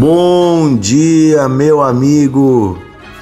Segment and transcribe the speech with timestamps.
[0.00, 2.78] Bom dia, meu amigo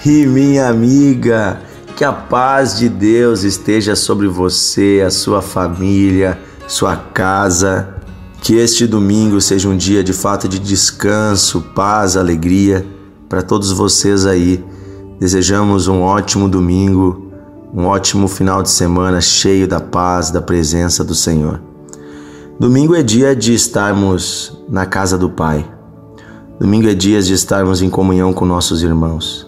[0.06, 1.60] e minha amiga.
[1.96, 6.38] Que a paz de Deus esteja sobre você, a sua família,
[6.68, 7.96] sua casa.
[8.40, 12.86] Que este domingo seja um dia de fato de descanso, paz, alegria
[13.28, 14.64] para todos vocês aí.
[15.18, 17.32] Desejamos um ótimo domingo,
[17.74, 21.60] um ótimo final de semana cheio da paz, da presença do Senhor.
[22.56, 25.77] Domingo é dia de estarmos na casa do Pai.
[26.58, 29.46] Domingo é dia de estarmos em comunhão com nossos irmãos.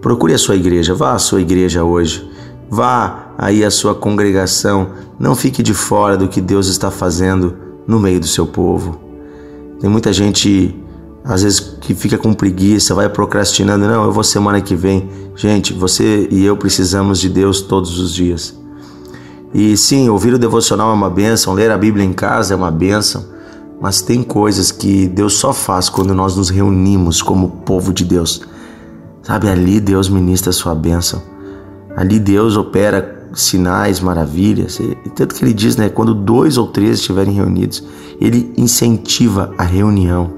[0.00, 2.28] Procure a sua igreja, vá à sua igreja hoje.
[2.70, 4.90] Vá aí à sua congregação.
[5.18, 8.98] Não fique de fora do que Deus está fazendo no meio do seu povo.
[9.80, 10.74] Tem muita gente,
[11.24, 13.86] às vezes, que fica com preguiça, vai procrastinando.
[13.86, 15.10] Não, eu vou semana que vem.
[15.34, 18.58] Gente, você e eu precisamos de Deus todos os dias.
[19.52, 22.70] E sim, ouvir o devocional é uma benção, ler a Bíblia em casa é uma
[22.70, 23.24] benção,
[23.80, 28.42] mas tem coisas que Deus só faz quando nós nos reunimos como povo de Deus.
[29.22, 31.22] Sabe, ali Deus ministra a sua bênção.
[31.96, 34.78] Ali Deus opera sinais, maravilhas.
[34.80, 37.82] E tanto que ele diz, né, quando dois ou três estiverem reunidos,
[38.20, 40.30] ele incentiva a reunião.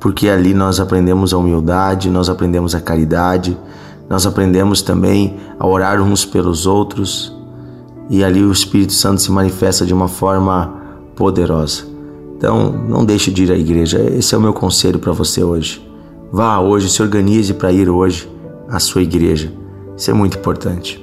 [0.00, 3.56] Porque ali nós aprendemos a humildade, nós aprendemos a caridade,
[4.08, 7.36] nós aprendemos também a orar uns pelos outros.
[8.08, 10.74] E ali o Espírito Santo se manifesta de uma forma
[11.14, 11.91] poderosa.
[12.42, 14.00] Então, não deixe de ir à igreja.
[14.18, 15.80] Esse é o meu conselho para você hoje.
[16.32, 18.28] Vá hoje, se organize para ir hoje
[18.68, 19.52] à sua igreja.
[19.96, 21.00] Isso é muito importante.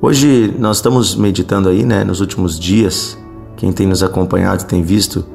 [0.00, 3.18] Hoje nós estamos meditando aí, né, nos últimos dias.
[3.58, 5.26] Quem tem nos acompanhado tem visto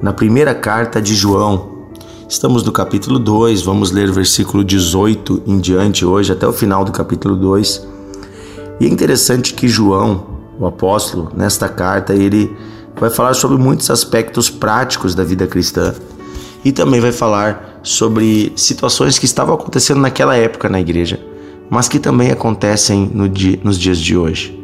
[0.00, 1.88] na primeira carta de João.
[2.28, 6.92] Estamos no capítulo 2, vamos ler versículo 18 em diante hoje, até o final do
[6.92, 7.84] capítulo 2.
[8.78, 10.24] E é interessante que João,
[10.56, 12.56] o apóstolo, nesta carta, ele
[12.98, 15.94] vai falar sobre muitos aspectos práticos da vida cristã
[16.64, 21.20] e também vai falar sobre situações que estavam acontecendo naquela época na igreja,
[21.70, 24.58] mas que também acontecem no dia, nos dias de hoje.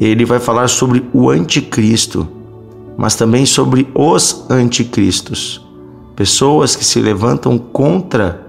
[0.00, 2.26] Ele vai falar sobre o anticristo,
[2.96, 5.62] mas também sobre os anticristos,
[6.14, 8.46] pessoas que se levantam contra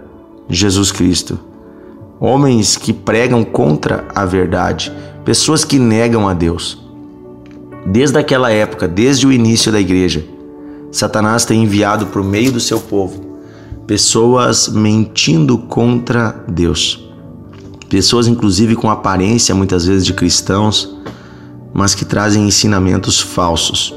[0.50, 1.38] Jesus Cristo,
[2.20, 4.92] homens que pregam contra a verdade,
[5.26, 6.87] pessoas que negam a Deus.
[7.90, 10.26] Desde aquela época, desde o início da igreja,
[10.92, 13.26] Satanás tem enviado por meio do seu povo
[13.88, 17.02] pessoas mentindo contra Deus.
[17.90, 20.94] Pessoas, inclusive, com aparência muitas vezes de cristãos,
[21.74, 23.96] mas que trazem ensinamentos falsos.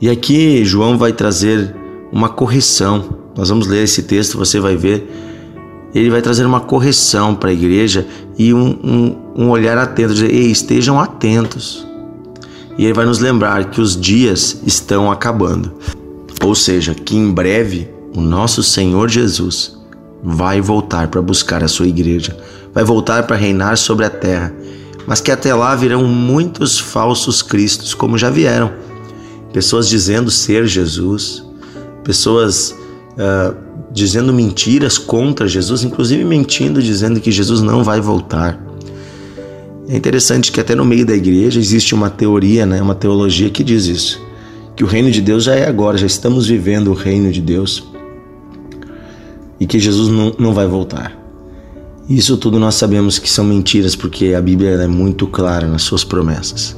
[0.00, 1.74] E aqui João vai trazer
[2.12, 3.18] uma correção.
[3.36, 5.10] Nós vamos ler esse texto, você vai ver.
[5.92, 8.06] Ele vai trazer uma correção para a igreja
[8.38, 11.87] e um, um, um olhar atento, dizer, estejam atentos
[12.78, 15.72] e ele vai nos lembrar que os dias estão acabando.
[16.44, 19.76] Ou seja, que em breve o nosso Senhor Jesus
[20.22, 22.36] vai voltar para buscar a sua igreja,
[22.72, 24.54] vai voltar para reinar sobre a terra,
[25.06, 28.72] mas que até lá virão muitos falsos cristos, como já vieram.
[29.52, 31.44] Pessoas dizendo ser Jesus,
[32.04, 32.70] pessoas
[33.14, 33.56] uh,
[33.90, 38.67] dizendo mentiras contra Jesus, inclusive mentindo, dizendo que Jesus não vai voltar.
[39.88, 43.64] É interessante que até no meio da igreja existe uma teoria, né, uma teologia que
[43.64, 44.20] diz isso,
[44.76, 47.88] que o reino de Deus já é agora, já estamos vivendo o reino de Deus
[49.58, 51.16] e que Jesus não, não vai voltar.
[52.06, 56.04] Isso tudo nós sabemos que são mentiras porque a Bíblia é muito clara nas suas
[56.04, 56.76] promessas.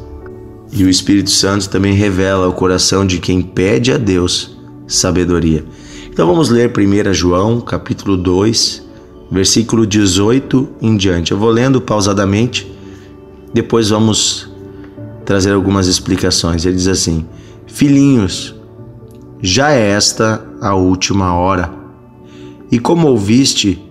[0.72, 4.56] E o Espírito Santo também revela ao coração de quem pede a Deus
[4.86, 5.64] sabedoria.
[6.08, 8.82] Então vamos ler 1 João, capítulo 2,
[9.32, 11.32] versículo 18 em diante.
[11.32, 12.70] Eu vou lendo pausadamente
[13.52, 14.50] depois vamos
[15.24, 16.64] trazer algumas explicações.
[16.64, 17.26] Ele diz assim:
[17.66, 18.54] Filhinhos,
[19.40, 21.72] já é esta a última hora.
[22.70, 23.82] E como ouviste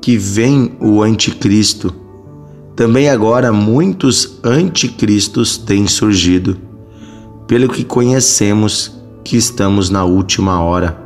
[0.00, 1.94] que vem o anticristo,
[2.74, 6.56] também agora muitos anticristos têm surgido,
[7.46, 10.98] pelo que conhecemos que estamos na última hora.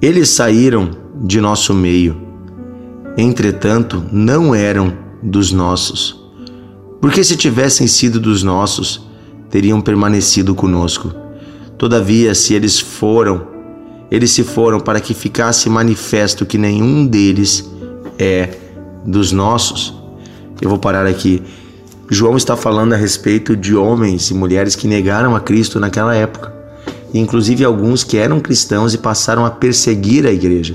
[0.00, 0.90] Eles saíram
[1.22, 2.16] de nosso meio,
[3.16, 4.92] entretanto não eram
[5.22, 6.23] dos nossos
[7.04, 9.06] porque se tivessem sido dos nossos,
[9.50, 11.12] teriam permanecido conosco.
[11.76, 13.46] Todavia, se eles foram,
[14.10, 17.70] eles se foram para que ficasse manifesto que nenhum deles
[18.18, 18.54] é
[19.04, 19.94] dos nossos.
[20.62, 21.42] Eu vou parar aqui.
[22.08, 26.54] João está falando a respeito de homens e mulheres que negaram a Cristo naquela época,
[27.12, 30.74] inclusive alguns que eram cristãos e passaram a perseguir a igreja.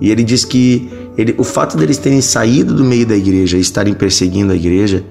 [0.00, 3.60] E ele diz que ele, o fato deles terem saído do meio da igreja e
[3.60, 5.04] estarem perseguindo a igreja,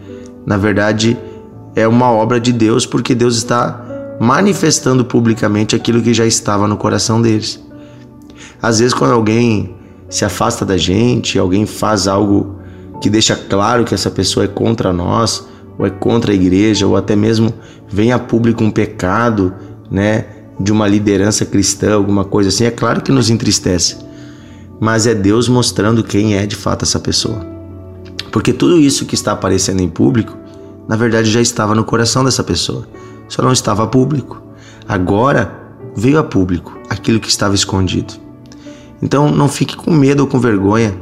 [0.45, 1.17] na verdade,
[1.75, 3.85] é uma obra de Deus, porque Deus está
[4.19, 7.63] manifestando publicamente aquilo que já estava no coração deles.
[8.61, 9.75] Às vezes, quando alguém
[10.09, 12.59] se afasta da gente, alguém faz algo
[13.01, 15.47] que deixa claro que essa pessoa é contra nós,
[15.77, 17.53] ou é contra a igreja, ou até mesmo
[17.87, 19.53] vem a público um pecado,
[19.89, 20.25] né,
[20.59, 24.08] de uma liderança cristã, alguma coisa assim, é claro que nos entristece.
[24.79, 27.45] Mas é Deus mostrando quem é de fato essa pessoa.
[28.31, 30.37] Porque tudo isso que está aparecendo em público,
[30.87, 32.87] na verdade já estava no coração dessa pessoa,
[33.27, 34.41] só não estava a público.
[34.87, 35.53] Agora
[35.95, 38.13] veio a público aquilo que estava escondido.
[39.01, 40.95] Então não fique com medo ou com vergonha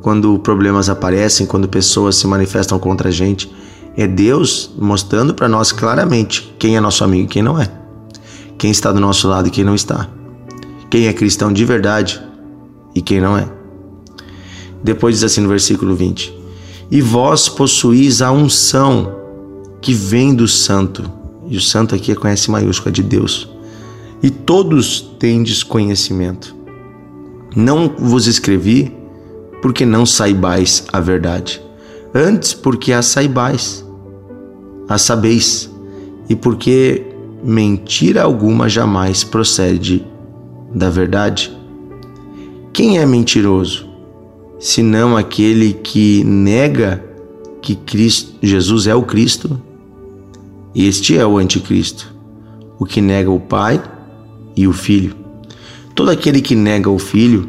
[0.00, 3.52] quando problemas aparecem, quando pessoas se manifestam contra a gente.
[3.96, 7.68] É Deus mostrando para nós claramente quem é nosso amigo e quem não é.
[8.56, 10.08] Quem está do nosso lado e quem não está.
[10.88, 12.22] Quem é cristão de verdade
[12.94, 13.48] e quem não é.
[14.82, 16.32] Depois diz assim no versículo 20:
[16.90, 19.16] E vós possuís a unção
[19.80, 21.10] que vem do Santo.
[21.48, 23.48] E o Santo aqui é com S maiúscula de Deus.
[24.22, 26.54] E todos tendes conhecimento.
[27.56, 28.94] Não vos escrevi
[29.62, 31.60] porque não saibais a verdade,
[32.14, 33.84] antes porque a saibais
[34.88, 35.70] a sabeis,
[36.28, 37.04] e porque
[37.44, 40.04] mentira alguma jamais procede
[40.74, 41.54] da verdade.
[42.78, 43.88] Quem é mentiroso?
[44.60, 47.04] Senão aquele que nega
[47.60, 49.60] que Cristo, Jesus é o Cristo?
[50.72, 52.14] Este é o anticristo,
[52.78, 53.82] o que nega o Pai
[54.56, 55.16] e o Filho.
[55.92, 57.48] Todo aquele que nega o Filho,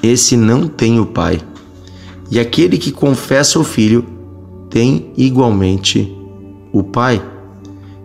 [0.00, 1.40] esse não tem o Pai.
[2.30, 4.06] E aquele que confessa o Filho
[4.70, 6.16] tem igualmente
[6.72, 7.20] o Pai.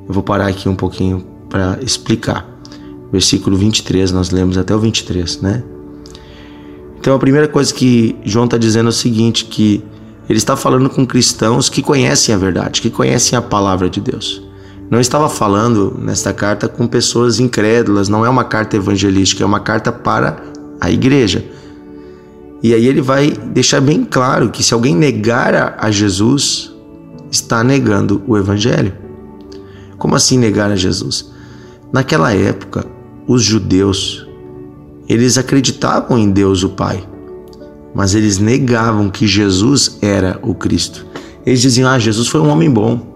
[0.07, 2.49] Eu vou parar aqui um pouquinho para explicar.
[3.11, 5.63] Versículo 23, nós lemos até o 23, né?
[7.07, 9.81] Então a primeira coisa que João está dizendo é o seguinte: que
[10.27, 14.43] ele está falando com cristãos que conhecem a verdade, que conhecem a palavra de Deus.
[14.91, 19.61] Não estava falando nesta carta com pessoas incrédulas, não é uma carta evangelística, é uma
[19.61, 20.35] carta para
[20.81, 21.45] a igreja.
[22.61, 26.75] E aí ele vai deixar bem claro que se alguém negar a Jesus,
[27.31, 28.91] está negando o Evangelho.
[29.97, 31.31] Como assim negar a Jesus?
[31.89, 32.85] Naquela época,
[33.25, 34.26] os judeus,
[35.07, 37.03] eles acreditavam em Deus o Pai,
[37.93, 41.05] mas eles negavam que Jesus era o Cristo.
[41.45, 43.15] Eles diziam: "Ah, Jesus foi um homem bom.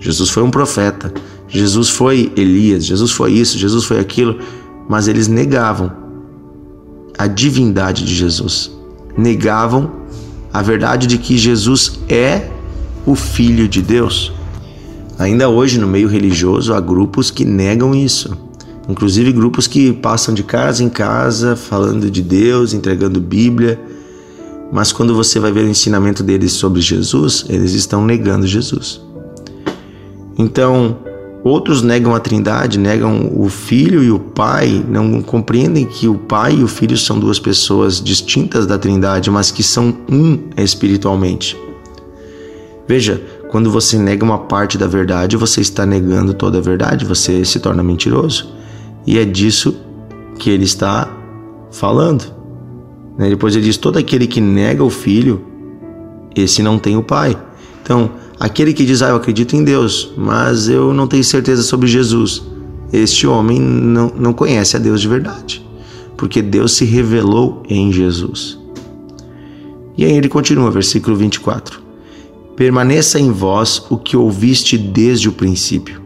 [0.00, 1.12] Jesus foi um profeta.
[1.48, 4.38] Jesus foi Elias, Jesus foi isso, Jesus foi aquilo",
[4.88, 5.92] mas eles negavam
[7.16, 8.70] a divindade de Jesus.
[9.16, 9.90] Negavam
[10.52, 12.50] a verdade de que Jesus é
[13.04, 14.32] o Filho de Deus.
[15.18, 18.47] Ainda hoje, no meio religioso, há grupos que negam isso.
[18.88, 23.78] Inclusive grupos que passam de casa em casa falando de Deus, entregando Bíblia,
[24.72, 29.00] mas quando você vai ver o ensinamento deles sobre Jesus, eles estão negando Jesus.
[30.38, 30.98] Então,
[31.42, 36.54] outros negam a Trindade, negam o Filho e o Pai, não compreendem que o Pai
[36.54, 41.58] e o Filho são duas pessoas distintas da Trindade, mas que são um espiritualmente.
[42.86, 47.44] Veja, quando você nega uma parte da verdade, você está negando toda a verdade, você
[47.44, 48.57] se torna mentiroso.
[49.08, 49.74] E é disso
[50.38, 51.10] que ele está
[51.70, 52.30] falando.
[53.16, 53.30] Né?
[53.30, 55.42] Depois ele diz: todo aquele que nega o filho,
[56.36, 57.34] esse não tem o pai.
[57.82, 61.88] Então, aquele que diz: Ah, eu acredito em Deus, mas eu não tenho certeza sobre
[61.88, 62.42] Jesus,
[62.92, 65.66] este homem não, não conhece a Deus de verdade,
[66.14, 68.58] porque Deus se revelou em Jesus.
[69.96, 71.88] E aí ele continua, versículo 24
[72.54, 76.02] permaneça em vós o que ouviste desde o princípio.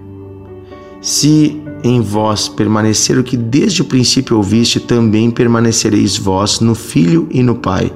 [1.00, 7.28] Se em vós permanecer o que desde o princípio ouviste, também permanecereis vós no Filho
[7.30, 7.92] e no Pai.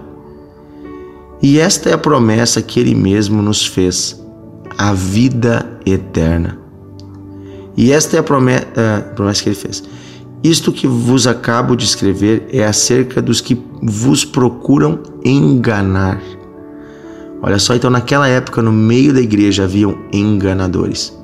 [1.42, 4.20] E esta é a promessa que Ele mesmo nos fez,
[4.76, 6.58] a vida eterna.
[7.76, 9.82] E esta é a promessa, a promessa que Ele fez.
[10.42, 16.20] Isto que vos acabo de escrever é acerca dos que vos procuram enganar.
[17.42, 21.15] Olha só, então naquela época, no meio da igreja haviam enganadores.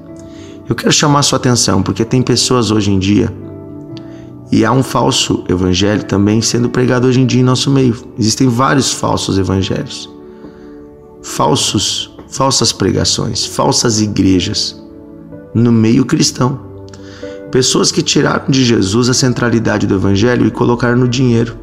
[0.73, 3.31] Eu quero chamar sua atenção porque tem pessoas hoje em dia
[4.51, 7.95] e há um falso evangelho também sendo pregado hoje em dia em nosso meio.
[8.19, 10.09] Existem vários falsos evangelhos.
[11.23, 14.83] Falsos, falsas pregações, falsas igrejas
[15.55, 16.59] no meio cristão.
[17.51, 21.55] Pessoas que tiraram de Jesus a centralidade do evangelho e colocaram no dinheiro.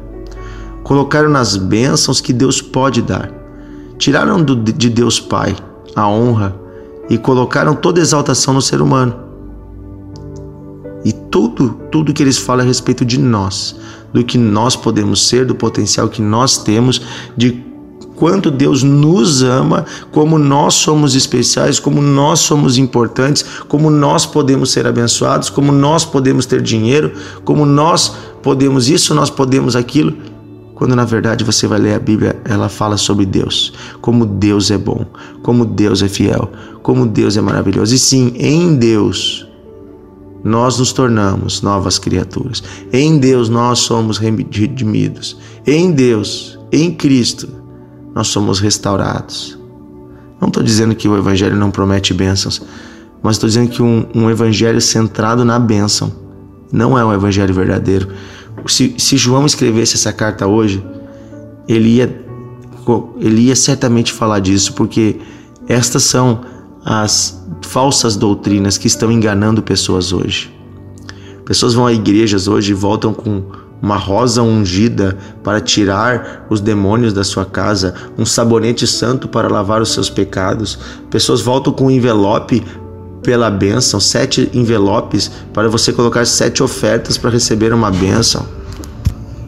[0.84, 3.28] Colocaram nas bênçãos que Deus pode dar
[3.98, 5.56] tiraram de Deus Pai
[5.96, 6.59] a honra
[7.10, 9.14] e colocaram toda exaltação no ser humano.
[11.04, 13.74] E tudo, tudo que eles falam a respeito de nós,
[14.12, 17.02] do que nós podemos ser, do potencial que nós temos,
[17.36, 17.64] de
[18.14, 24.70] quanto Deus nos ama, como nós somos especiais, como nós somos importantes, como nós podemos
[24.70, 27.12] ser abençoados, como nós podemos ter dinheiro,
[27.44, 30.14] como nós podemos isso, nós podemos aquilo.
[30.80, 33.70] Quando na verdade você vai ler a Bíblia, ela fala sobre Deus,
[34.00, 35.04] como Deus é bom,
[35.42, 36.50] como Deus é fiel,
[36.82, 37.94] como Deus é maravilhoso.
[37.94, 39.46] E sim, em Deus
[40.42, 42.62] nós nos tornamos novas criaturas.
[42.90, 45.36] Em Deus nós somos redimidos.
[45.66, 47.46] Em Deus, em Cristo,
[48.14, 49.58] nós somos restaurados.
[50.40, 52.62] Não estou dizendo que o Evangelho não promete bênçãos,
[53.22, 56.10] mas estou dizendo que um, um, Evangelho centrado na bênção
[56.72, 58.08] não é um Evangelho verdadeiro.
[58.66, 60.84] Se, se João escrevesse essa carta hoje,
[61.68, 62.24] ele ia,
[63.18, 65.16] ele ia certamente falar disso, porque
[65.68, 66.40] estas são
[66.84, 70.52] as falsas doutrinas que estão enganando pessoas hoje.
[71.44, 73.42] Pessoas vão a igrejas hoje e voltam com
[73.82, 79.80] uma rosa ungida para tirar os demônios da sua casa, um sabonete santo para lavar
[79.80, 80.78] os seus pecados.
[81.10, 82.62] Pessoas voltam com um envelope
[83.22, 88.46] pela bênção, sete envelopes para você colocar sete ofertas para receber uma bênção.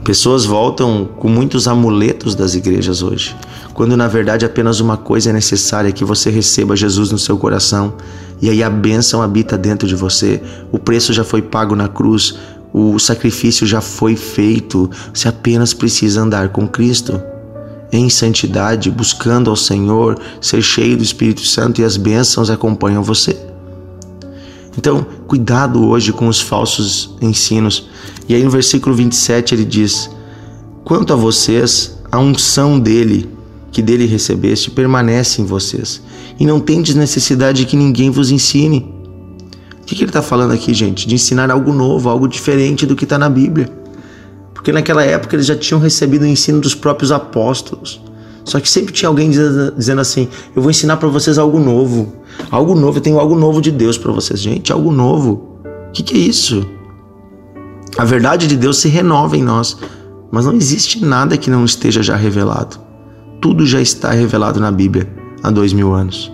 [0.05, 3.37] Pessoas voltam com muitos amuletos das igrejas hoje,
[3.73, 7.95] quando na verdade apenas uma coisa é necessária: que você receba Jesus no seu coração
[8.41, 10.43] e aí a bênção habita dentro de você.
[10.73, 12.35] O preço já foi pago na cruz,
[12.73, 17.23] o sacrifício já foi feito, você apenas precisa andar com Cristo.
[17.93, 23.52] Em santidade, buscando ao Senhor, ser cheio do Espírito Santo e as bênçãos acompanham você.
[24.77, 27.89] Então, cuidado hoje com os falsos ensinos.
[28.29, 30.11] E aí no versículo 27 ele diz:
[30.85, 33.29] Quanto a vocês, a unção dele,
[33.71, 36.03] que dele recebeste, permanece em vocês,
[36.39, 38.93] e não tendes necessidade que ninguém vos ensine.
[39.81, 41.07] O que, que ele está falando aqui, gente?
[41.07, 43.71] De ensinar algo novo, algo diferente do que está na Bíblia.
[44.55, 48.01] Porque naquela época eles já tinham recebido o ensino dos próprios apóstolos.
[48.45, 49.31] Só que sempre tinha alguém
[49.77, 52.22] dizendo assim: Eu vou ensinar para vocês algo novo.
[52.51, 54.41] Algo novo, eu tenho algo novo de Deus para vocês.
[54.41, 55.59] Gente, algo novo.
[55.89, 56.67] O que, que é isso?
[57.99, 59.77] A verdade de Deus se renova em nós,
[60.31, 62.79] mas não existe nada que não esteja já revelado.
[63.41, 65.09] Tudo já está revelado na Bíblia
[65.43, 66.33] há dois mil anos.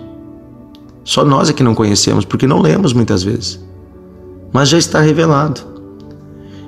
[1.03, 3.59] Só nós é que não conhecemos, porque não lemos muitas vezes.
[4.53, 5.61] Mas já está revelado.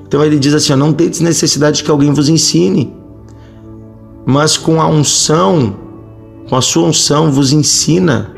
[0.06, 2.94] Então ele diz assim: não tendes necessidade que alguém vos ensine,
[4.26, 5.76] mas com a unção,
[6.50, 8.34] com a sua unção vos ensina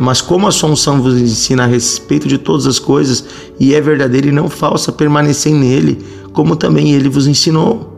[0.00, 3.24] mas como a sua unção vos ensina a respeito de todas as coisas
[3.60, 5.98] e é verdadeira e não falsa, permanecei nele,
[6.32, 7.92] como também ele vos ensinou,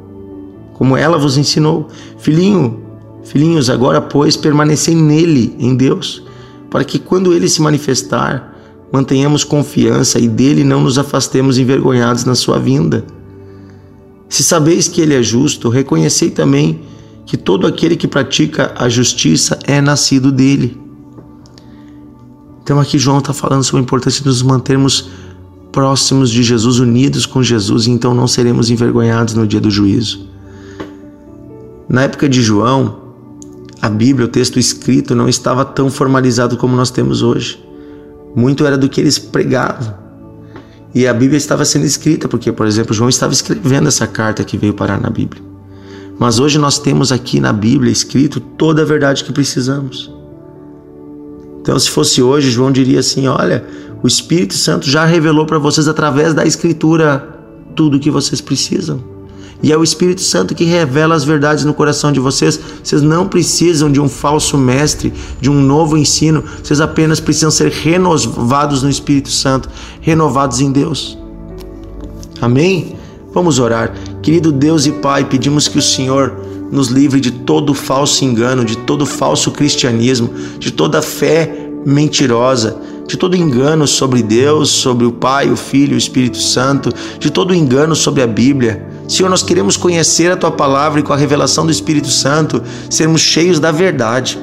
[0.75, 1.88] como ela vos ensinou.
[2.18, 2.80] Filhinho,
[3.25, 6.25] filhinhos, agora pois permanecei nele, em Deus,
[6.68, 8.56] para que quando ele se manifestar,
[8.92, 13.04] mantenhamos confiança e dele não nos afastemos envergonhados na sua vinda.
[14.28, 16.80] Se sabeis que ele é justo, reconhecei também
[17.25, 20.88] que todo aquele que pratica a justiça é nascido dele.
[22.68, 25.08] Então aqui João está falando sobre a importância de nos mantermos
[25.72, 30.28] próximos de Jesus, unidos com Jesus, e então não seremos envergonhados no dia do juízo.
[31.88, 33.14] Na época de João,
[33.80, 37.58] a Bíblia, o texto escrito, não estava tão formalizado como nós temos hoje.
[38.37, 39.94] Muito era do que eles pregavam.
[40.94, 44.58] E a Bíblia estava sendo escrita, porque, por exemplo, João estava escrevendo essa carta que
[44.58, 45.42] veio parar na Bíblia.
[46.18, 50.17] Mas hoje nós temos aqui na Bíblia escrito toda a verdade que precisamos.
[51.68, 53.62] Então, se fosse hoje, João diria assim: Olha,
[54.02, 57.28] o Espírito Santo já revelou para vocês através da Escritura
[57.76, 59.04] tudo o que vocês precisam.
[59.62, 62.58] E é o Espírito Santo que revela as verdades no coração de vocês.
[62.82, 66.42] Vocês não precisam de um falso mestre, de um novo ensino.
[66.64, 69.68] Vocês apenas precisam ser renovados no Espírito Santo,
[70.00, 71.18] renovados em Deus.
[72.40, 72.96] Amém?
[73.34, 73.92] Vamos orar.
[74.22, 76.34] Querido Deus e Pai, pedimos que o Senhor
[76.70, 83.16] nos livre de todo falso engano, de todo falso cristianismo, de toda fé mentirosa, de
[83.16, 87.96] todo engano sobre Deus, sobre o Pai, o Filho, o Espírito Santo, de todo engano
[87.96, 88.87] sobre a Bíblia.
[89.08, 93.22] Senhor, nós queremos conhecer a tua palavra e com a revelação do Espírito Santo sermos
[93.22, 94.38] cheios da verdade,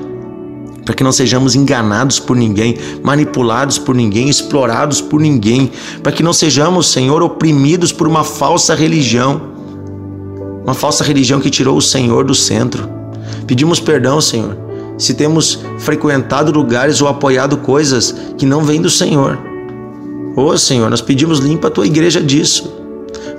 [0.84, 6.24] para que não sejamos enganados por ninguém, manipulados por ninguém, explorados por ninguém, para que
[6.24, 9.55] não sejamos, Senhor, oprimidos por uma falsa religião
[10.66, 12.90] uma falsa religião que tirou o Senhor do centro.
[13.46, 14.58] Pedimos perdão, Senhor,
[14.98, 19.38] se temos frequentado lugares ou apoiado coisas que não vêm do Senhor.
[20.36, 22.74] Ô oh, Senhor, nós pedimos limpa a tua igreja disso.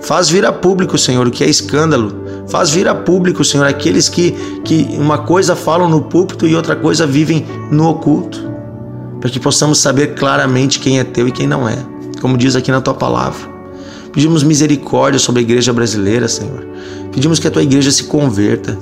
[0.02, 2.25] Faz vir a público, Senhor, o que é escândalo.
[2.49, 4.30] Faz vir a público, Senhor, aqueles que,
[4.64, 8.40] que uma coisa falam no púlpito e outra coisa vivem no oculto.
[9.21, 11.76] Para que possamos saber claramente quem é teu e quem não é.
[12.21, 13.55] Como diz aqui na tua palavra.
[14.16, 16.66] Pedimos misericórdia sobre a igreja brasileira, Senhor.
[17.12, 18.78] Pedimos que a tua igreja se converta,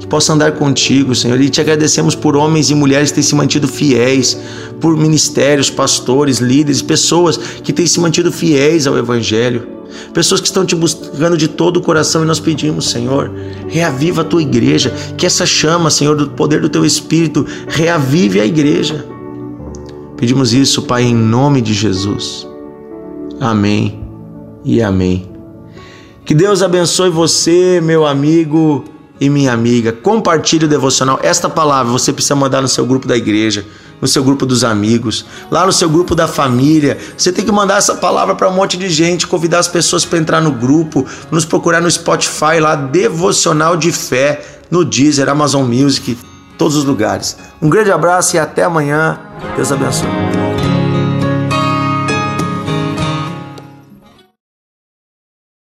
[0.00, 1.40] que possa andar contigo, Senhor.
[1.40, 4.36] E te agradecemos por homens e mulheres que têm se mantido fiéis,
[4.80, 9.68] por ministérios, pastores, líderes, pessoas que têm se mantido fiéis ao Evangelho.
[10.12, 13.30] Pessoas que estão te buscando de todo o coração e nós pedimos, Senhor,
[13.68, 18.44] reaviva a tua igreja, que essa chama, Senhor, do poder do teu Espírito, reavive a
[18.44, 19.06] igreja.
[20.16, 22.48] Pedimos isso, Pai, em nome de Jesus.
[23.38, 24.01] Amém
[24.64, 25.30] e amém.
[26.24, 28.84] Que Deus abençoe você, meu amigo
[29.20, 29.92] e minha amiga.
[29.92, 31.18] Compartilhe o devocional.
[31.22, 33.64] Esta palavra você precisa mandar no seu grupo da igreja,
[34.00, 36.98] no seu grupo dos amigos, lá no seu grupo da família.
[37.16, 40.18] Você tem que mandar essa palavra para um monte de gente, convidar as pessoas para
[40.18, 44.40] entrar no grupo, nos procurar no Spotify lá, devocional de fé,
[44.70, 46.18] no Deezer, Amazon Music,
[46.56, 47.36] todos os lugares.
[47.60, 49.20] Um grande abraço e até amanhã.
[49.56, 50.41] Deus abençoe.